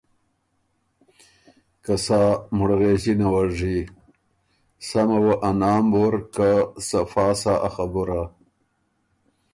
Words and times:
که 1.83 1.93
سا 2.05 2.21
مُړغېݫِنه 2.57 3.27
وه 3.33 3.43
ژی، 3.57 3.77
سمه 4.87 5.17
وه 5.23 5.33
ا 5.49 5.51
نام 5.61 5.85
وُر 5.93 6.13
که 6.35 6.49
صفا 6.87 7.27
سۀ 7.41 7.53
ا 7.67 7.69
خبُره۔ 7.75 8.21